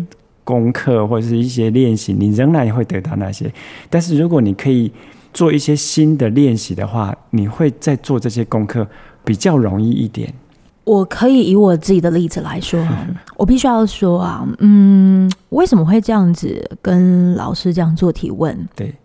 [0.43, 3.51] 功课，或者是一些练习，你仍然也会得到那些。
[3.89, 4.91] 但是，如果你可以
[5.33, 8.87] 做一些新的练习的话，你会在做这些功课
[9.25, 10.33] 比较容易一点。
[10.87, 12.81] 我可以以我自己的例子来说，
[13.35, 18.57] 我必须要说啊，嗯，为什么会这样子跟老师这样做提问？
[18.73, 18.95] 对，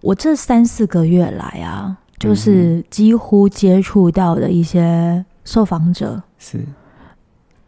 [0.00, 6.64] 我这三四个月来啊，就是几乎接触到的一些受访者，是，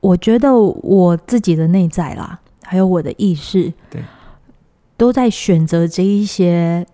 [0.00, 4.02] 我觉得我自己的内在啦，还有我的意识，对，
[4.96, 6.86] 都在选择这一些。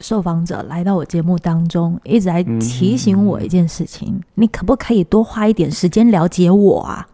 [0.00, 7.06] 受访者来到我节目当中，一直来提醒我一件事情：嗯、你可不可以多花一点时间了解我啊？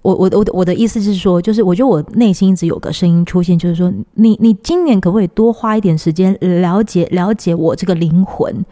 [0.00, 8.64] 我我我我的意思是说，就是我觉得我内心一直有个声音出现，就是说，你你今年可不可以多花一点时间了解了解我这个灵魂？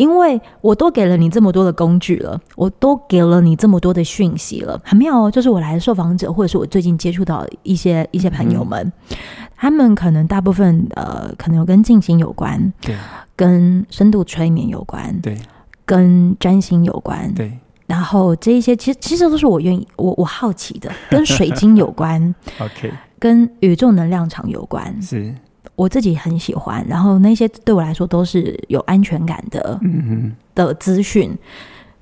[0.00, 5.30] 因为我都给了你这么多的工具了，我都给了你这么多的讯息了，很妙哦。
[5.30, 9.16] 就是我来的受访者，或者是我最近接触到一些一些朋友们，嗯、
[9.54, 12.96] 他们可能大部分呃，可能有跟静心有关，对，
[13.36, 15.36] 跟深度催眠有关，对，
[15.84, 17.52] 跟占星有关，对。
[17.86, 25.34] 然后这一些其实其实都是我愿意我我好奇的，跟水晶有关， OK，跟宇宙能量场有关，是。
[25.80, 31.34] 我自己很喜欢，然后那些对我来说都是有安全感的，嗯嗯的资讯。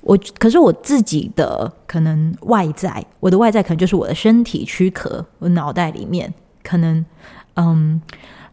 [0.01, 6.33] 我可是我自己的可能外在，我的外在可能就是我的身体躯壳，我脑袋里面
[6.65, 7.05] 可能
[7.55, 8.03] 嗯。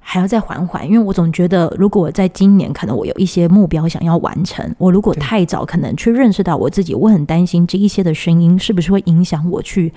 [0.08, 9.92] 还要再缓缓，因为我总觉得，如果我在今年可能我有一些目标想要完成，我如果太早可能去认识到我自己，我很担心这一些的声音是不是会影响我去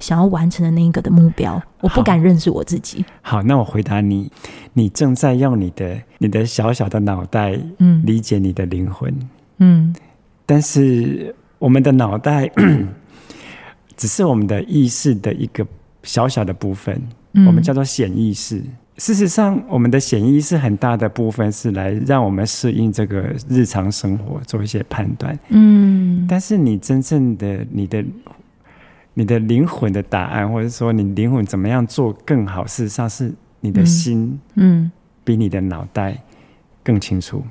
[0.00, 3.04] 想要完成的那一个的目标，我不敢认识我自己。
[3.22, 4.28] 好，好，那我回答你，
[4.72, 9.16] 你正在用你的你的小小的脑袋，嗯，理解你的灵魂，
[9.58, 9.94] 嗯，
[10.44, 12.50] 但是我们的脑袋
[13.96, 15.64] 只是我们的意识的一个
[16.02, 17.00] 小小的部分，
[17.34, 18.60] 嗯，我们叫做显意识。
[19.02, 25.36] 事实上，我们的显意识很大的部分是来让我们适应这个日常生活，做一些判断。
[25.48, 28.04] 嗯，但是你真正的你的
[29.14, 34.88] 你的灵魂的答案，或者说你灵魂怎么样做更好，事实上是你的心，嗯，
[35.24, 36.16] 比你的脑袋
[36.84, 37.42] 更清楚。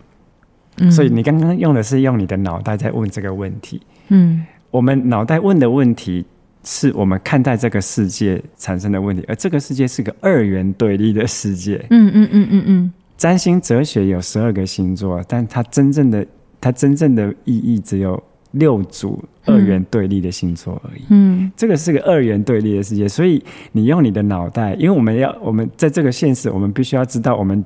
[0.78, 3.82] 嗯，所以你刚刚用的是用你的脑袋在问这个问题。
[4.08, 6.26] 嗯，我们脑袋问的问题。
[6.64, 11.84] 是我们看待这个世界产生的问题，而这个世界是个二元对立的世界。
[11.90, 12.94] 嗯嗯嗯嗯嗯。
[13.18, 16.26] 占星哲学有十二个星座，但它真正的
[16.60, 18.22] 它真正的意义只有
[18.52, 21.02] 六组二元对立的星座而已。
[21.10, 27.64] 嗯，这个是个二元对立的世界，所以你用你的脑袋，因为我们要我们在这个现实，我们必须要知道我们。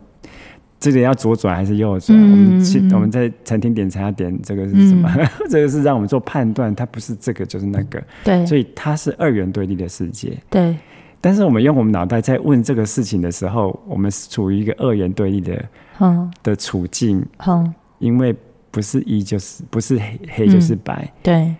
[0.91, 2.17] 这个要左转还是右转？
[2.17, 5.09] 嗯、我们去我们在餐厅点餐要点这个是什么？
[5.17, 8.01] 嗯、 这个是让我们做判断，它不是这个就是那个。
[8.23, 10.37] 对，所以它是二元对立的世界。
[10.49, 10.75] 对，
[11.19, 15.65] 但是我们用我们脑袋在问这个事情的时候，我们是处于一个二元对立的、
[15.99, 17.25] 嗯、的处境。
[17.47, 18.35] 嗯、因为
[18.69, 21.03] 不是一就是不是黑黑就是白。
[21.03, 21.55] 嗯、对，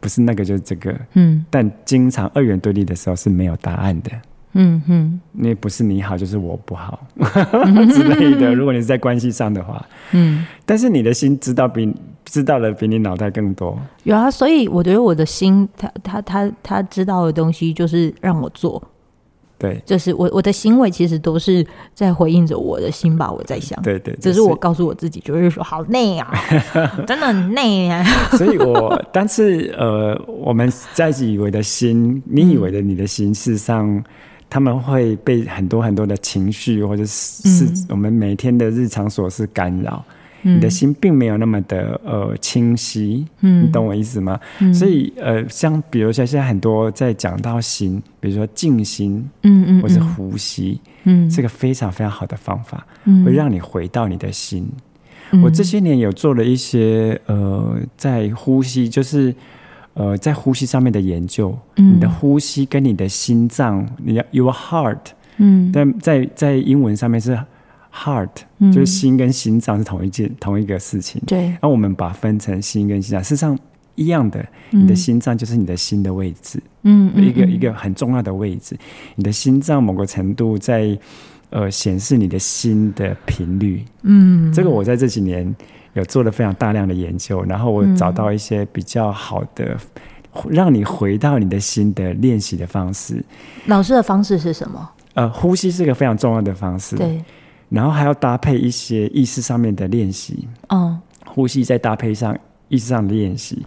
[0.00, 0.98] 不是那个就是这个。
[1.12, 4.10] 嗯，但经常二元对立的时候是没有答案的。
[4.52, 7.06] 嗯哼，那不是你好就是我不好
[7.92, 8.52] 之类的。
[8.52, 13.78] 如果你是在关系上的话，嗯，但是你的心知道比知道的比你脑袋更多。
[14.02, 18.82] 有啊，所以我觉得我的心，他他他他知道的东西就是让我做。
[19.56, 23.80] 对，就是我我的行为其实都是在回应着我的心吧，我在想。
[23.82, 26.32] 对对，只是我告诉我自己，就是说好累啊，
[27.06, 28.02] 真的很累啊。
[28.32, 34.02] 所以我但是呃，我们在以为的心，你以为的你的心，事实上。
[34.50, 40.04] 他们会被很多很多的情绪，或者是我们每天的日常琐事干扰。
[40.42, 44.40] 嗯、你的心并没有那么的呃清晰，嗯、你懂我意思吗？
[44.58, 54.66] 嗯、所以呃，像比如说现在很多在讲到心，比如说静心，嗯嗯，或是呼吸，嗯，是个非常非常好的方法，嗯、会让你回到你的心。
[55.32, 59.34] 嗯、我这些年有做了一些呃，在呼吸，就是。
[59.94, 64.98] 呃，在呼吸上面的研究，嗯、你的呼吸跟你的心脏，你要 your heart，
[65.38, 67.36] 嗯，但在在英文上面是
[67.92, 71.20] heart，、嗯、就是心跟心脏是同一件同一个事情。
[71.26, 73.58] 对，那我们把分成心跟心脏，事实上
[73.96, 78.76] 一样的，你的心脏就是你的心的位置，嗯，一个一个很重要的位置。
[79.16, 80.96] 你的心脏某个程度在
[81.50, 85.54] 呃显示你的心的频率，嗯，这个我在这几年。
[85.94, 89.76] 有做了非常大量的研究，然后我找到一些比较好的，
[90.48, 93.24] 让你回到你的心的练习的方式。
[93.66, 94.90] 老师的方式是什么？
[95.14, 96.94] 呃，呼吸是一个非常重要的方式。
[96.96, 97.20] 对，
[97.68, 100.46] 然后还要搭配一些意识上面的练习。
[100.68, 103.60] 嗯，呼吸再搭配上意识上的练习。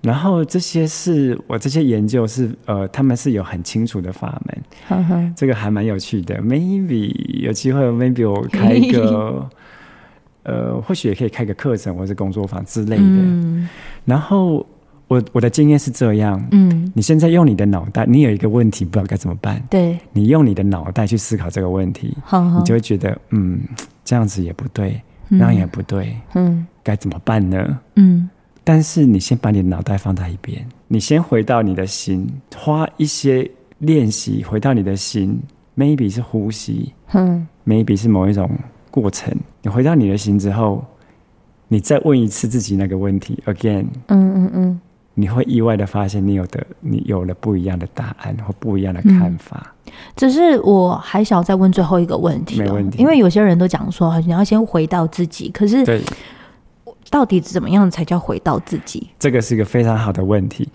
[0.00, 4.40] 然后这些是我这些研究是呃，他们是有很清楚的法
[4.88, 5.34] 门。
[5.36, 6.40] 这个还蛮有趣的。
[6.40, 9.46] Maybe 有机会，Maybe 我开一个。
[10.48, 13.02] 呃，或许也可以开个课程或者工作坊之类的。
[13.02, 13.68] 嗯、
[14.06, 14.66] 然后
[15.06, 23.60] 我我的经验是这样，嗯，你现在用你的脑袋，你有一个问题不知道该怎么办，对，你用你的脑袋去思考这个问题，好好你就会觉得，嗯，
[24.04, 27.78] 这样子也不对，那样也不对，嗯，该怎么办呢？
[27.96, 28.30] 嗯，
[28.64, 35.38] 但是你先把你的脑袋放在一边，你先回到你的心，花一些练习回到你的心
[35.76, 38.50] ，maybe 是呼吸，嗯，maybe 是某一种。
[38.90, 40.84] 过程，你回到你的心之后，
[41.68, 44.80] 你再问一次自己那个问题，again，嗯嗯嗯，
[45.14, 49.74] 你会意外的发现，你有的，你有了不一样的答案或不一样的看法。
[49.86, 56.02] 嗯、只是我还想再问最后一个问题，没问题，因为有些人都讲说，你要先回到自己，可是，对，
[57.10, 59.08] 到底怎么样才叫回到自己？
[59.18, 60.68] 这个是一个非常好的问题。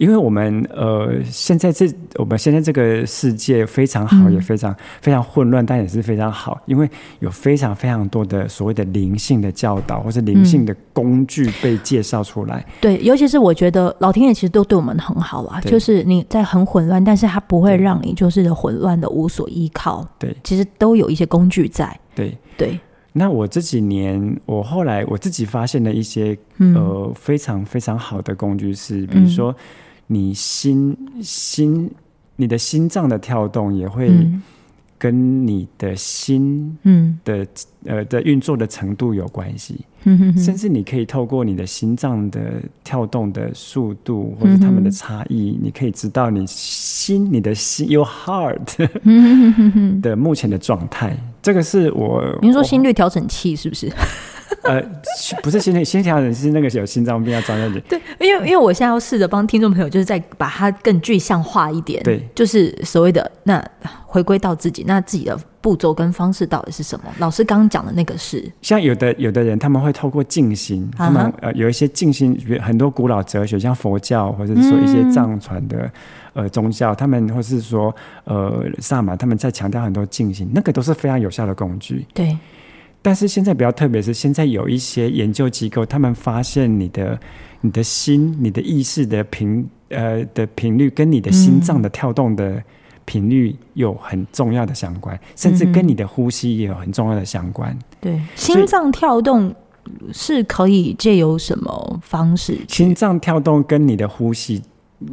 [0.00, 12.60] 因为我们呃，现在这我们现在这个世界非常好，嗯、也非常非常混乱，但也是非常好，因为有非常非常多的所谓的灵性的教导，或是灵性的工具被介绍出来。
[12.60, 20.08] 嗯、对，尤其是我觉得老天爷其实都对我们很好啊，就是你在很混乱，但是他不会让你就是混乱的无所依靠。
[20.18, 21.94] 对，其实都有一些工具在。
[22.14, 22.68] 对对。
[22.68, 22.80] 对
[23.12, 29.52] 那我这几年，我后来我自己发现了一些、嗯、呃非常非常好的工具是，比如说。
[29.52, 29.56] 嗯
[30.12, 31.88] 你心心，
[32.34, 34.10] 你的心脏的跳动也会
[34.98, 36.76] 跟你的心
[37.24, 37.48] 的、嗯、
[37.84, 39.84] 呃的运作的程度有关系，
[40.36, 42.40] 甚至你可以透过你的心脏的
[42.82, 48.88] 跳动的速度或者他们的差异，嗯、你可以知道你心你的心 your heart
[50.00, 51.16] 的目前的状态。
[51.42, 53.90] 这个是我，您说心率调整器是不是？
[54.64, 54.82] 呃，
[55.42, 57.80] 不是心率心跳人，是那个有心脏病要装在里。
[57.88, 62.02] 对，因为因为我现在要试着帮听众朋友，就是再把它更具象化一点。
[62.02, 63.64] 对，就是所谓的那
[64.04, 67.04] 回归到自己，那自己的步骤跟方式到底是什么？
[67.18, 75.78] 老师刚刚讲的那个是，像有的有的人他们会透过静心，他们呃有一些静心，很多古老哲学，像佛教或者是说一些藏传的。
[75.78, 75.90] 嗯
[76.32, 77.92] 呃，宗教他们或是说，
[78.22, 82.06] 呃，萨满他们在强调很多静心，那个都是非常有效的工具。
[82.14, 82.38] 对。
[83.02, 87.18] 但是现在比较特别是，现在有一些研究机构，他们发现你的、
[87.62, 92.62] 你的心、你的意识的频呃的频率，跟你的心脏的跳动的
[93.10, 97.76] 频率有很重要的相关，嗯、甚至跟你的呼吸也有很重要的相关。
[98.00, 99.52] 对，心脏跳动
[100.12, 102.56] 是可以借由什么方式？
[102.68, 104.62] 心脏跳动跟你的呼吸。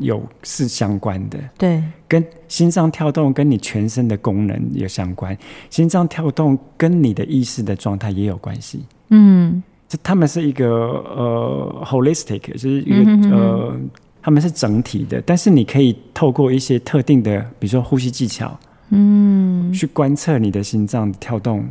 [0.01, 5.35] 有是相关的，对，跟心脏跳动跟你全身的功能有相关，
[5.69, 8.83] 心脏跳动跟你的意识的状态也有关系。
[9.11, 13.79] 嗯，这他们是一个呃 holistic，就是一个呃，
[14.27, 18.59] 他们是整体的，但是你可以透过一些特定的，比如说呼吸技巧，
[18.89, 21.65] 嗯，去观测你的心脏跳动。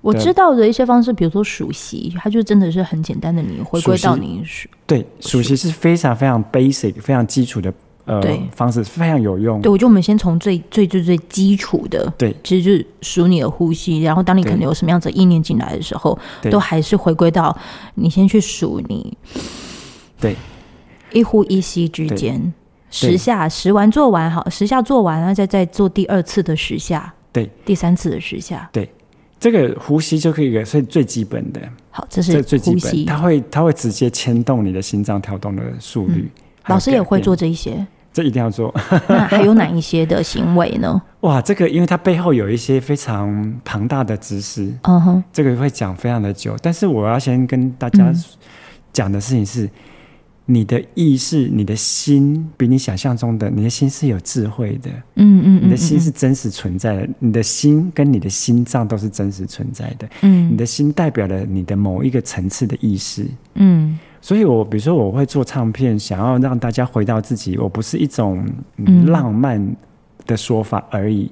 [0.00, 4.68] 我知道的一些方式，比如说数息，它就真的是很简单的，你回归到你数。
[4.86, 7.74] 对，数息是非常非常 basic、非常基础的
[8.04, 8.22] 呃
[8.54, 9.60] 方式，非常有用。
[9.60, 16.16] 对，我觉得我们先从最最最最基础的，对，其实就是数你的呼吸，然后当你可能有什么样子意念进来的时候，
[16.48, 17.58] 都还是回归到
[17.96, 19.18] 你先去数你，
[20.20, 20.36] 对，
[21.12, 22.52] 一呼一吸之间
[22.90, 28.88] 十下，十完做完好，十下做完，然后再再做第二次的十下，对，第三次的十下，对。
[29.40, 31.60] 这个呼吸就可以，是最基本的。
[31.92, 36.22] 好，这是最基本，它会它会直接牵动你的心脏跳动的速率。
[36.22, 38.74] 嗯、老师也会做这一些，这一定要做。
[39.06, 41.00] 那还有哪一些的行为呢？
[41.20, 46.56] 哇，这个因为它背后有一些非常庞大的知识，嗯哼，这个会讲非常的久。
[46.60, 48.12] 但是我要先跟大家
[48.92, 49.66] 讲的事情是。
[49.66, 49.70] 嗯
[50.50, 54.88] 你的意识，你的心比你想象中的，你的心是有智慧的。
[55.16, 60.08] 嗯嗯，嗯，你的心是真实存在的，你的心跟你的心脏都是真实存在的。
[60.22, 63.26] 嗯，你的心代表了你的某一个层次的意识。
[63.56, 68.42] 嗯，所以我比如说我会做唱片，想要让大家回到自己，我不是一种
[69.04, 69.62] 浪漫
[70.26, 71.30] 的说法而已，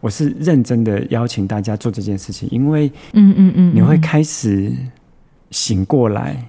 [0.00, 4.70] 我是认真的邀请大家做这件事情，因为嗯嗯嗯，你会开始
[5.50, 6.46] 醒过来，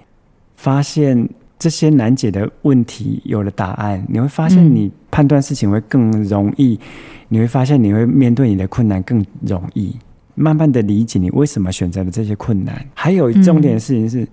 [0.54, 1.28] 发现。
[1.58, 6.86] 这些难解的问题有了答案，你会发现你判断事情会更容易，嗯，
[7.28, 9.96] 你会发现你会面对你的困难更容易，
[10.34, 12.84] 慢慢的理解你为什么选择了这些困难。
[12.94, 14.28] 还有重点的事情是，嗯，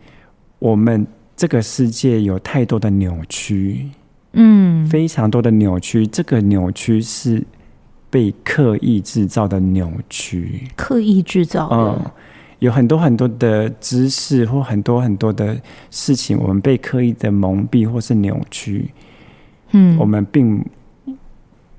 [0.60, 1.06] 我们
[1.38, 3.88] 这个世界有太多的扭曲，
[4.34, 7.42] 嗯，非常多的扭曲，这个扭曲是
[8.10, 12.02] 被刻意制造的扭曲，刻意制造的。
[12.04, 12.12] 嗯
[12.62, 15.60] 有很多很多的知识或很多很多的
[15.90, 18.92] 事情，我们被刻意的蒙蔽或是扭曲，
[19.72, 20.64] 嗯，我们并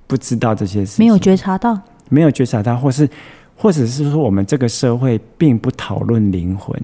[0.09, 3.09] 不知道这些事情，没有觉察到，没有觉察到，或是
[3.57, 6.77] 或者是说，我们这个社会并不讨论灵魂，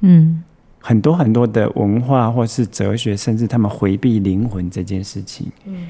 [0.00, 0.44] 嗯，
[0.78, 5.86] 很多很多的文化或是哲学，甚至他们回避灵魂这件事情，嗯。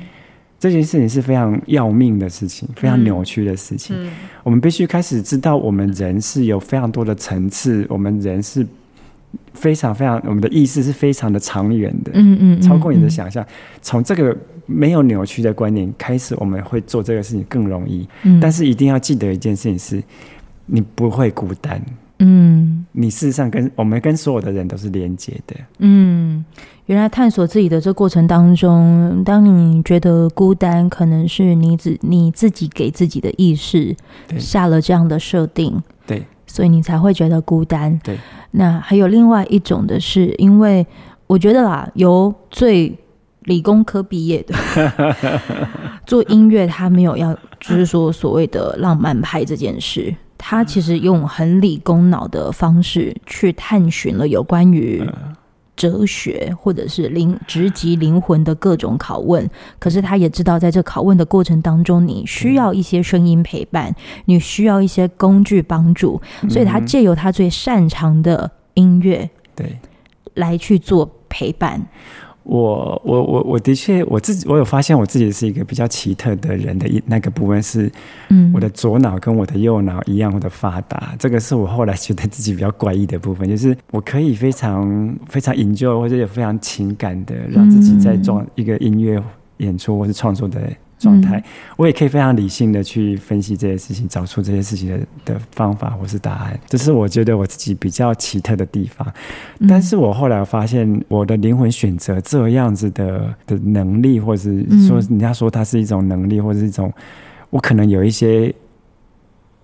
[0.59, 3.95] 这件事情是非常要命的事情，非常扭曲的事情。
[3.97, 8.67] 嗯嗯、我们必须开始知道，我们人是有非常多的层次，我们人是
[9.55, 13.45] 非常非常，我们的意识是非常的长远的，嗯嗯，嗯，超过你的想象。
[13.81, 14.37] 从这个
[14.67, 18.09] 没有扭曲的观念开始，我们会做这个事情更容易。
[18.25, 20.03] 嗯、但是一定要记得一件事情是，
[20.67, 21.81] 你不会孤单。
[22.19, 25.57] 嗯，你事实上跟我们跟所有的人都是连接的。
[25.79, 26.45] 嗯。
[26.87, 33.95] 原来探索自己的这过程当中，当你觉得孤单，可能是你自你自己给自己的意识
[34.39, 38.01] 下了这样的设定，对，所以你才会觉得孤单。
[38.03, 38.17] 对，
[38.53, 40.87] 那还有另外一种的是，因为
[41.27, 42.99] 我觉得啦，由最
[43.41, 44.55] 理工科毕业的
[46.07, 55.05] 做音乐，他没有要就是说所谓的浪漫派这件事，他其实用很理工脑的方式去探寻了有关于。
[55.79, 66.21] 哲学或者是灵直击灵魂的各种拷问，可是他也知道，在这拷问的过程当中，你需要一些声音陪伴，你需要一些工具帮助，
[66.51, 69.79] 所以他借由他最擅长的音乐，对，
[70.35, 71.81] 来去做陪伴。
[72.49, 77.93] 我我我我的确我自己我有发现我自己是一个比较奇特的人的一那个部分是，
[78.31, 89.23] 嗯，我的左脑跟我的右脑一样的发达，这个是我后来觉得自己比较怪异的部分，就是我可以非常非常 enjoy 或者也非常情感的让自己在做一个音乐
[89.59, 90.59] 演出或是创作的
[90.99, 91.45] 状态，嗯、
[91.77, 96.59] 我也可以非常理性的去分析这些事情，找出这些事情的的方法或是答案。
[96.67, 99.07] 这是我觉得我自己比较奇特的地方。
[99.61, 106.93] 嗯、但是我后来发现，我的灵魂选择这样子的的能力，或者是说人家说它是一种能力，或者是一种，
[107.51, 108.53] 我可能有一些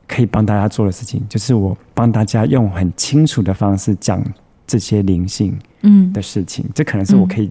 [0.07, 4.23] 可以帮大家做的事情，就是我帮大家用很清楚的方式讲
[4.67, 7.51] 这些灵性嗯的事情，嗯、这可能是我可以。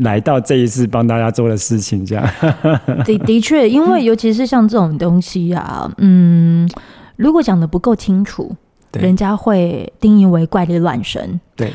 [0.00, 2.26] 来到这一次帮大家做的事情，这样
[3.04, 6.68] 的的确，因为尤其是像这种东西啊， 嗯，
[7.16, 8.54] 如果讲的不够清楚，
[8.94, 11.38] 人家会定义为怪力乱神。
[11.54, 11.72] 对，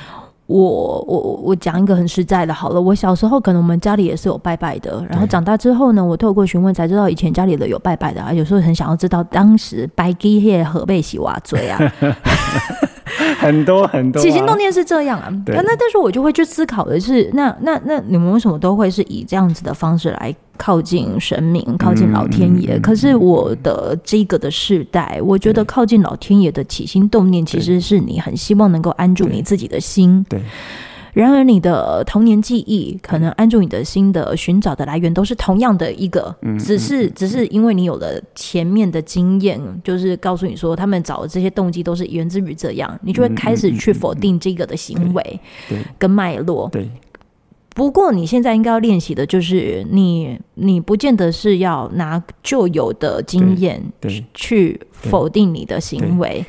[0.48, 11.80] 我我我讲一个很实在的，好了，我小时候可能我们家里也是有拜拜的，然后长大之后呢，我透过询问才知道以前家里的有拜拜的啊，有时候很想要知道当时拜鸡叶河被洗瓦嘴啊。
[13.34, 15.32] 很 多很多、啊，起心动念是这样啊。
[15.46, 22.78] 对那但是我就会去思考的是，那那那你们为什么都会是以这样子的方式来靠近神明、靠近老天爷？
[22.78, 30.26] 嗯、可是我的这个的世代，我觉得靠近老天爷的起心动念，其实是你很希望能够安住你自己的心。
[30.30, 30.40] 对。
[30.40, 30.46] 对
[31.16, 45.40] 然而，你的童年记忆可能安住你的心的寻找的来源都是同样的一个，只是只是因为你有了前面的经验，就是告诉你说他们找的这些动机都是源自于这样，你就会开始去否定这个的行为，
[45.98, 46.68] 跟脉络。
[46.70, 46.86] 对。
[47.74, 53.82] 不过你现在应该要练习的就是你，你不见得是要拿旧有的经验
[54.34, 56.46] 去否定你的行为。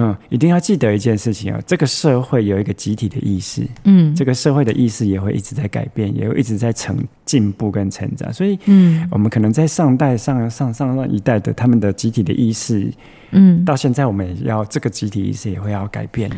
[0.00, 12.90] 嗯，一定要记得一件事情啊，这个社会有一个集体的意识，嗯，这个社会的意识也会一直在改变，也会一直在成进步跟成长，所以，嗯，我们可能在上代上上上上一代的他们的集体的意识，
[13.32, 16.36] 嗯，到现在我们也要这个集体意识也会要改变的，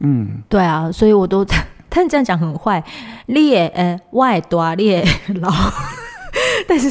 [0.00, 1.46] 嗯，对啊，所以我都，
[1.88, 2.82] 但这样讲很坏，
[3.26, 5.06] 列呃外多列
[5.40, 5.50] 老。
[6.66, 6.88] 但是，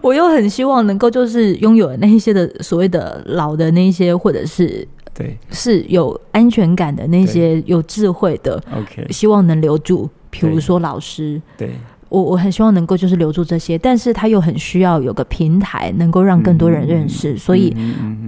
[0.00, 10.08] 我又很希望能够就是拥有那一些的所谓的老的那些，或者是对是有安全感的那些有智慧的，OK，希望能留住。
[10.30, 11.70] 比如说老师，对
[12.08, 17.36] 我我很希望能够就是留住这些，但是他又很需要有个平台，能够让更多人认识。
[17.36, 17.74] 所以，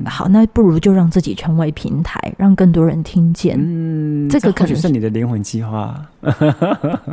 [0.04, 3.56] 好，那不如就让自己成为平台，让更多人听见。
[3.58, 5.98] 嗯，这个可能是你的灵魂计划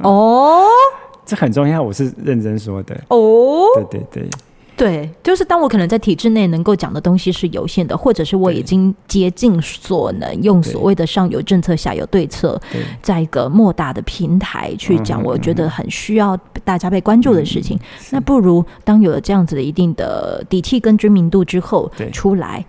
[0.03, 0.66] 哦。
[1.26, 3.63] 这很重要，我是认真说的哦。
[3.76, 4.30] 对对对，
[4.76, 12.59] 对，就是当我可能在体制内能够讲的东西是有限的，或者是我已经竭尽所能，用所谓的上有政策下有对策，
[13.01, 17.80] 在一个莫大的平台去讲，我觉得很需要大家被关注的事情。
[18.09, 22.65] 那不如当有了这样子的一定的底气跟知名度之后，出来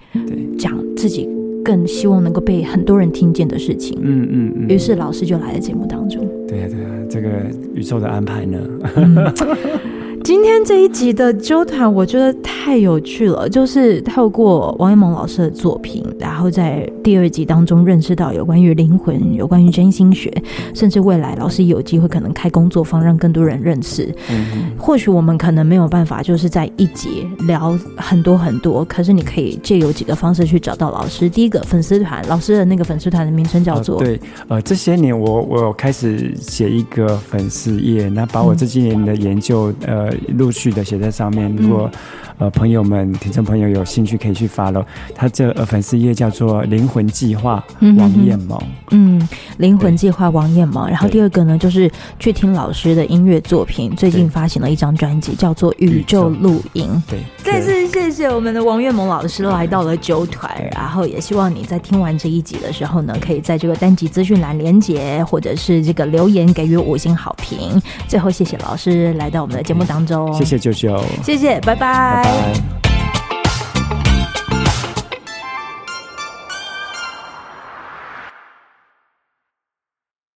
[0.58, 1.28] 讲自己
[1.64, 3.98] 更希望能够被很多人听见的事情。
[4.02, 4.68] 嗯嗯嗯。
[4.68, 6.24] 于是老师就来了节目当中。
[6.46, 6.81] 对呀对呀。
[7.12, 7.28] 这个
[7.74, 8.58] 宇宙的安排呢？
[10.24, 13.48] 今天这一集的啾团，我觉得太有趣了。
[13.48, 20.32] 就是透过王一萌老师的作品，然后在第二集当中认识到有关于灵魂、有关于真心学，
[20.74, 24.14] 甚至未来老师有机会可能开工作坊，让更多人认识。
[24.30, 24.70] 嗯。
[24.78, 31.28] 或许我们可能没有办法，就是在一集聊很多很多，可是你可以借由几个方式去找到老师。
[31.28, 33.98] 第一个粉丝团，老师的那个粉丝团的名称叫做……
[33.98, 40.11] 对，呃，这些年我我有开始写一个粉丝页，那把我这几年的研究，呃。
[40.28, 41.90] 陆续的写在上面，如果
[42.38, 44.84] 呃朋友们、听众朋友有兴趣，可以去 follow
[45.14, 47.62] 他这呃粉丝页叫做“灵魂计划”
[47.98, 48.60] 王艳萌。
[48.90, 50.88] 嗯，灵魂计划王艳萌。
[50.88, 56.88] 然后第二个呢，就是去听老师的音乐作品，最近发行了一张专辑，叫做《宇宙录音》。
[57.10, 67.80] 对，再次谢谢我们的王艳萌老师来到了九团，然后也希望你在听完这一集的时候呢，可以在这个单集资讯栏连接，或者是这个留言给予五星好评。
[68.08, 70.01] 最后，谢谢老师来到我们的节目当中。
[70.34, 72.22] 谢谢舅舅，谢谢，拜拜。
[72.22, 72.81] 拜拜。